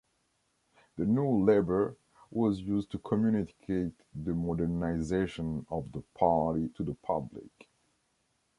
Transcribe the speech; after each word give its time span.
The 0.97 1.05
“New 1.05 1.43
Labor” 1.45 1.95
was 2.31 2.59
used 2.59 2.89
to 2.89 2.97
communicate 2.97 3.93
the 4.15 4.33
modernization 4.33 5.67
of 5.69 5.91
the 5.91 6.01
party 6.15 6.69
to 6.69 6.83
the 6.83 6.95
public. 6.95 7.69